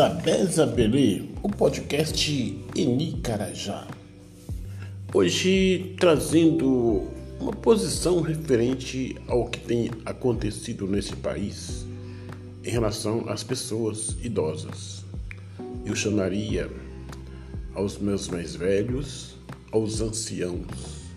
Zabé 0.00 0.46
Zabelê, 0.46 1.24
o 1.42 1.48
podcast 1.50 2.58
Eni 2.74 3.20
Carajá. 3.22 3.86
Hoje 5.12 5.94
trazendo 6.00 7.06
uma 7.38 7.52
posição 7.52 8.22
referente 8.22 9.14
ao 9.28 9.44
que 9.44 9.60
tem 9.60 9.90
acontecido 10.06 10.86
nesse 10.86 11.14
país 11.16 11.84
em 12.64 12.70
relação 12.70 13.28
às 13.28 13.44
pessoas 13.44 14.16
idosas. 14.22 15.04
Eu 15.84 15.94
chamaria 15.94 16.70
aos 17.74 17.98
meus 17.98 18.26
mais 18.26 18.56
velhos, 18.56 19.36
aos 19.70 20.00
anciãos. 20.00 21.10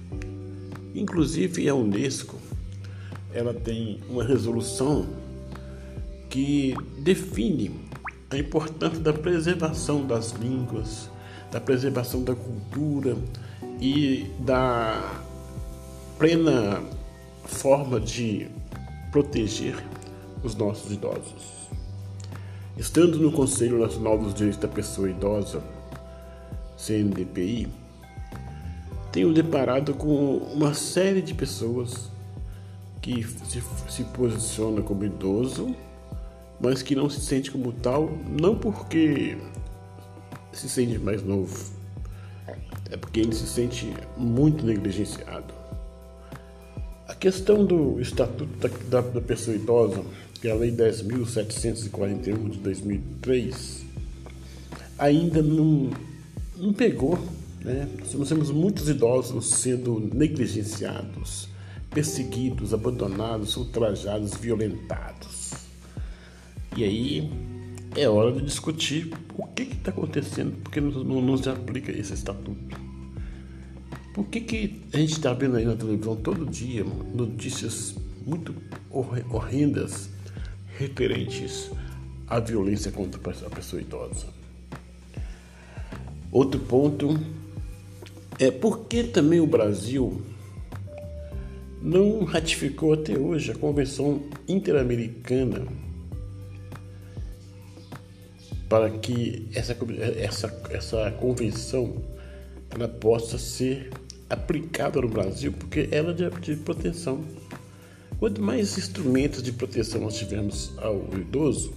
Inclusive 0.93 1.69
a 1.69 1.73
Unesco, 1.73 2.37
ela 3.33 3.53
tem 3.53 4.01
uma 4.09 4.25
resolução 4.25 5.07
que 6.29 6.75
define 6.97 7.82
a 8.33 8.37
importância 8.37 8.99
da 8.99 9.13
preservação 9.13 10.05
das 10.05 10.31
línguas, 10.31 11.09
da 11.51 11.61
preservação 11.61 12.23
da 12.23 12.35
cultura 12.35 13.15
e 13.79 14.27
da 14.39 15.21
plena 16.17 16.81
forma 17.45 17.99
de 17.99 18.47
proteger 19.11 19.75
os 20.43 20.55
nossos 20.55 20.91
idosos. 20.91 21.69
Estando 22.75 23.19
no 23.19 23.31
Conselho 23.31 23.79
Nacional 23.79 24.17
dos 24.17 24.33
Direitos 24.33 24.59
da 24.59 24.67
Pessoa 24.67 25.09
Idosa, 25.09 25.61
CNDPI, 26.75 27.67
tenho 29.11 29.31
deparado 29.31 29.93
com 29.93 30.37
uma 30.37 30.73
série 30.73 31.21
de 31.21 31.35
pessoas 31.35 32.09
que 32.99 33.23
se, 33.23 33.61
se 33.89 34.03
posiciona 34.05 34.81
como 34.81 35.05
idoso 35.05 35.75
mas 36.59 36.81
que 36.81 36.95
não 36.95 37.09
se 37.09 37.21
sente 37.21 37.51
como 37.51 37.71
tal, 37.71 38.11
não 38.39 38.55
porque 38.55 39.37
se 40.51 40.69
sente 40.69 40.97
mais 40.97 41.23
novo, 41.23 41.71
é 42.89 42.97
porque 42.97 43.19
ele 43.19 43.33
se 43.33 43.47
sente 43.47 43.91
muito 44.17 44.65
negligenciado. 44.65 45.53
A 47.07 47.15
questão 47.15 47.65
do 47.65 47.99
Estatuto 47.99 48.67
da, 48.87 49.01
da, 49.01 49.21
Pessoa 49.21 49.55
Idosa, 49.55 50.03
que 50.39 50.47
é 50.47 50.51
a 50.51 50.55
Lei 50.55 50.71
10.741 50.71 52.49
de 52.49 52.57
2003, 52.59 53.83
ainda 54.97 55.41
não, 55.41 55.89
não 56.55 56.71
pegou. 56.73 57.17
Né? 57.61 57.87
Nós 58.13 58.29
temos 58.29 58.51
muitos 58.51 58.89
idosos 58.89 59.49
sendo 59.51 59.99
negligenciados, 60.13 61.49
perseguidos, 61.89 62.73
abandonados, 62.73 63.57
ultrajados, 63.57 64.33
violentados. 64.35 65.42
E 66.75 66.83
aí 66.83 67.29
é 67.95 68.09
hora 68.09 68.31
de 68.31 68.41
discutir 68.41 69.13
o 69.37 69.45
que 69.45 69.63
está 69.63 69.91
acontecendo, 69.91 70.55
porque 70.63 70.81
não, 70.81 71.21
não, 71.21 71.37
se 71.37 71.47
aplica 71.49 71.91
esse 71.91 72.13
estatuto. 72.13 72.75
Por 74.13 74.25
que, 74.25 74.41
que 74.41 74.81
a 74.91 74.97
gente 74.97 75.13
está 75.13 75.33
vendo 75.33 75.57
aí 75.57 75.65
na 75.65 75.75
televisão 75.75 76.15
todo 76.15 76.45
dia 76.45 76.83
notícias 76.83 77.95
muito 78.25 78.55
horrendas 78.89 80.09
referentes 80.77 81.69
à 82.27 82.39
violência 82.39 82.91
contra 82.91 83.19
a 83.19 83.49
pessoa 83.49 83.81
idosa? 83.81 84.27
Outro 86.31 86.59
ponto 86.59 87.19
é 88.39 88.49
por 88.49 88.85
que 88.87 89.03
também 89.03 89.39
o 89.39 89.45
Brasil 89.45 90.23
não 91.79 92.23
ratificou 92.23 92.93
até 92.93 93.17
hoje 93.17 93.51
a 93.51 93.55
Convenção 93.55 94.23
Interamericana 94.47 95.67
para 98.73 98.89
que 98.89 99.45
essa, 99.53 99.77
essa, 100.17 100.61
essa 100.71 101.11
convenção 101.11 102.01
ela 102.71 102.87
possa 102.87 103.37
ser 103.37 103.91
aplicada 104.27 104.99
no 104.99 105.07
Brasil, 105.07 105.53
porque 105.53 105.87
ela 105.91 106.09
é 106.09 106.13
de, 106.15 106.27
de 106.39 106.55
proteção. 106.55 107.23
Quanto 108.17 108.41
mais 108.41 108.75
instrumentos 108.75 109.43
de 109.43 109.51
proteção 109.51 110.01
nós 110.01 110.17
tivermos 110.17 110.73
ao 110.79 111.07
idoso, 111.13 111.71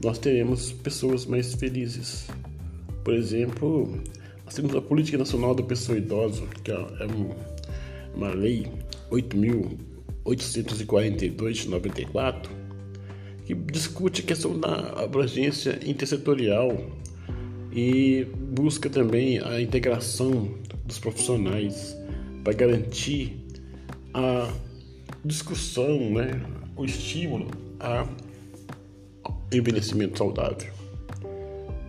nós 0.00 0.18
teremos 0.18 0.70
pessoas 0.70 1.26
mais 1.26 1.52
felizes. 1.54 2.28
Por 3.02 3.14
exemplo, 3.14 4.00
nós 4.44 4.54
temos 4.54 4.72
a 4.76 4.80
Política 4.80 5.18
Nacional 5.18 5.52
da 5.52 5.64
Pessoa 5.64 5.98
Idosa, 5.98 6.46
que 6.62 6.70
é 6.70 6.78
uma 8.14 8.28
lei 8.28 8.70
8.842 9.10 11.52
de 11.54 11.68
94, 11.68 12.59
que 13.54 13.72
discute 13.72 14.22
a 14.22 14.24
questão 14.24 14.58
da 14.58 15.02
abrangência 15.02 15.78
intersetorial 15.84 16.76
e 17.72 18.26
busca 18.52 18.88
também 18.88 19.38
a 19.40 19.60
integração 19.60 20.48
dos 20.84 20.98
profissionais 20.98 21.96
para 22.42 22.52
garantir 22.52 23.36
a 24.14 24.52
discussão, 25.24 26.10
né, 26.10 26.40
o 26.76 26.84
estímulo 26.84 27.48
a 27.78 28.06
envelhecimento 29.52 30.18
saudável. 30.18 30.72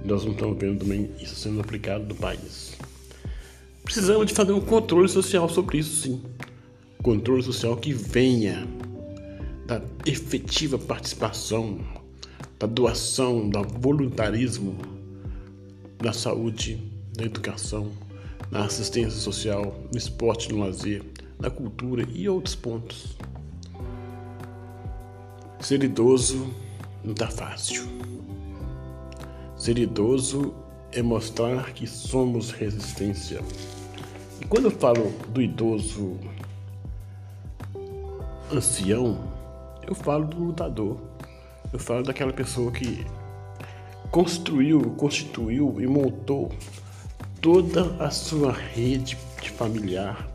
Nós 0.03 0.25
não 0.25 0.31
estamos 0.31 0.57
vendo 0.57 0.79
também 0.79 1.11
isso 1.19 1.35
sendo 1.35 1.61
aplicado 1.61 2.05
no 2.05 2.16
país. 2.16 2.75
Precisamos 3.83 4.25
de 4.27 4.33
fazer 4.33 4.51
um 4.51 4.61
controle 4.61 5.07
social 5.07 5.47
sobre 5.47 5.77
isso, 5.77 6.01
sim. 6.01 6.21
Controle 7.03 7.44
social 7.44 7.75
que 7.77 7.94
venha 7.94 8.67
da 9.71 9.81
efetiva 10.05 10.77
participação, 10.77 11.79
da 12.59 12.67
doação, 12.67 13.47
do 13.47 13.63
voluntarismo 13.79 14.77
na 16.03 16.11
saúde, 16.11 16.91
na 17.17 17.23
educação, 17.23 17.89
na 18.51 18.65
assistência 18.65 19.17
social, 19.17 19.73
no 19.89 19.97
esporte, 19.97 20.51
no 20.51 20.59
lazer, 20.59 21.01
na 21.39 21.49
cultura 21.49 22.05
e 22.13 22.27
outros 22.27 22.53
pontos. 22.53 23.15
Ser 25.61 25.81
idoso 25.85 26.53
não 27.01 27.13
está 27.13 27.29
fácil. 27.29 27.88
Ser 29.55 29.77
idoso 29.77 30.53
é 30.91 31.01
mostrar 31.01 31.71
que 31.71 31.88
somos 31.88 32.51
resistência. 32.51 33.41
E 34.41 34.45
quando 34.45 34.65
eu 34.65 34.71
falo 34.71 35.13
do 35.29 35.41
idoso 35.41 36.17
ancião, 38.51 39.31
eu 39.88 39.96
falo 39.96 40.25
do 40.25 40.38
lutador. 40.38 40.97
Eu 41.72 41.80
falo 41.80 42.03
daquela 42.03 42.34
pessoa 42.34 42.72
que 42.72 43.06
construiu, 44.12 44.81
constituiu 44.97 45.80
e 45.80 45.88
montou 45.88 46.52
toda 47.40 47.96
a 48.03 48.12
sua 48.12 48.52
rede 48.52 49.18
de 49.42 49.50
familiar 49.50 50.28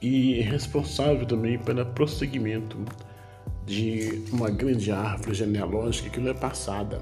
e 0.00 0.40
é 0.40 0.42
responsável 0.42 1.26
também 1.26 1.58
pelo 1.58 1.84
prosseguimento 1.86 2.76
de 3.66 4.24
uma 4.32 4.50
grande 4.50 4.90
árvore 4.90 5.34
genealógica 5.34 6.08
que 6.08 6.20
não 6.20 6.30
é 6.30 6.34
passada, 6.34 7.00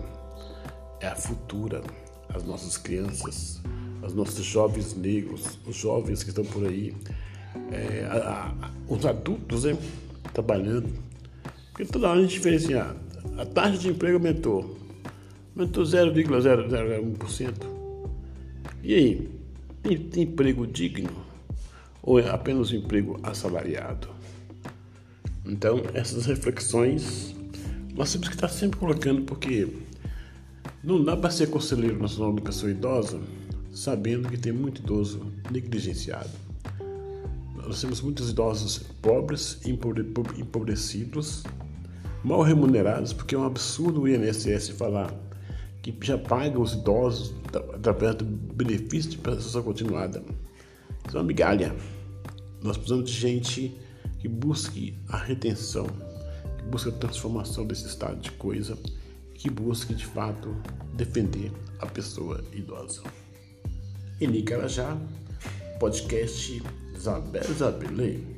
é 1.01 1.07
a 1.07 1.15
futura, 1.15 1.83
as 2.35 2.43
nossas 2.45 2.77
crianças, 2.77 3.61
os 4.03 4.15
nossos 4.15 4.45
jovens 4.45 4.95
negros, 4.95 5.59
os 5.67 5.77
jovens 5.77 6.23
que 6.23 6.31
estão 6.31 6.45
por 6.45 6.67
aí, 6.67 6.95
é, 7.71 8.07
a, 8.11 8.53
a, 8.53 8.71
os 8.89 9.05
adultos 9.05 9.65
né, 9.65 9.77
trabalhando 10.33 10.93
porque 11.77 11.93
toda 11.93 12.09
hora 12.09 12.19
a 12.19 12.23
gente 12.23 12.41
vê 12.41 12.55
assim, 12.55 12.73
a, 12.73 12.97
a 13.37 13.45
taxa 13.45 13.77
de 13.77 13.89
emprego 13.91 14.17
aumentou. 14.17 14.79
Aumentou 15.55 15.85
0,001%. 15.85 17.53
E 18.83 18.95
aí? 18.95 19.31
Tem, 19.83 19.99
tem 19.99 20.23
emprego 20.23 20.67
digno? 20.67 21.11
Ou 22.03 22.19
é 22.19 22.31
apenas 22.31 22.73
um 22.73 22.77
emprego 22.77 23.21
assalariado? 23.23 24.09
Então, 25.45 25.83
essas 25.93 26.25
reflexões 26.25 27.37
nós 27.95 28.11
temos 28.11 28.29
que 28.29 28.35
estar 28.35 28.49
sempre 28.49 28.79
colocando, 28.79 29.21
porque 29.23 29.69
não 30.83 31.05
dá 31.05 31.15
para 31.15 31.29
ser 31.29 31.51
conselheiro 31.51 32.01
nacional 32.01 32.33
de 32.33 32.39
educação 32.39 32.71
idosa 32.71 33.21
sabendo 33.71 34.31
que 34.31 34.39
tem 34.39 34.51
muito 34.51 34.81
idoso 34.81 35.31
negligenciado. 35.51 36.31
Nós 37.55 37.83
temos 37.83 38.01
muitos 38.01 38.31
idosos 38.31 38.79
pobres, 39.03 39.61
empobrecidos, 39.67 41.45
mal 42.27 42.43
remunerados, 42.43 43.13
porque 43.13 43.37
é 43.37 43.39
um 43.39 43.45
absurdo 43.45 44.03
o 44.03 44.09
INSS 44.09 44.71
falar 44.71 45.15
que 45.81 45.97
já 46.03 46.19
paga 46.19 46.59
os 46.59 46.73
idosos 46.73 47.33
através 47.73 48.17
do 48.17 48.25
benefício 48.25 49.13
de 49.13 49.19
prestação 49.19 49.63
continuada. 49.63 50.25
Isso 51.07 51.17
é 51.17 51.21
uma 51.21 51.27
migalha. 51.27 51.73
Nós 52.61 52.77
precisamos 52.77 53.09
de 53.09 53.17
gente 53.17 53.81
que 54.19 54.27
busque 54.27 54.99
a 55.09 55.17
retenção, 55.17 55.87
que 56.59 56.65
busque 56.65 56.89
a 56.89 56.93
transformação 56.93 57.65
desse 57.65 57.87
estado 57.87 58.21
de 58.21 58.33
coisa, 58.33 58.77
que 59.33 59.49
busque 59.49 59.95
de 59.95 60.05
fato 60.05 60.53
defender 60.95 61.53
a 61.79 61.87
pessoa 61.87 62.45
idosa. 62.53 63.03
Eni 64.21 64.43
Carajá, 64.43 64.97
podcast 65.79 66.61
Isabel 66.93 67.45
Isabelê. 67.49 68.36